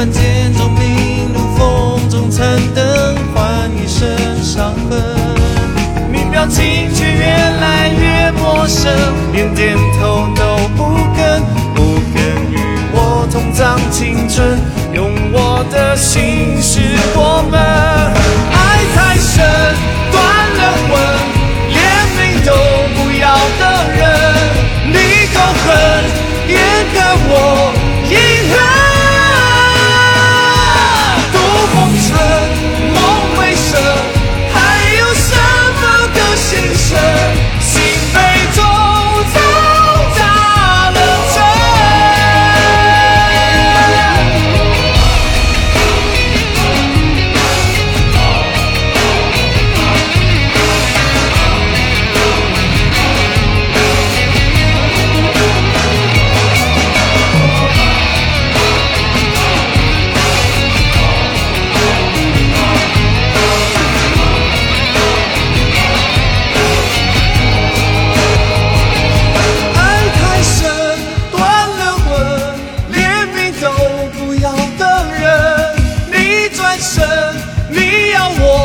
[0.00, 4.98] 乱箭中明如风中残灯，换一身伤痕。
[6.10, 8.90] 你表情却越来越陌生，
[9.30, 10.84] 连点头都不
[11.14, 11.42] 肯，
[11.74, 12.56] 不肯与
[12.94, 14.58] 我同葬青春，
[14.94, 16.80] 用我的心事。
[76.80, 77.06] 生
[77.68, 78.59] 你要我